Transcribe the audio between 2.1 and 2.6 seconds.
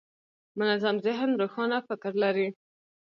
لري.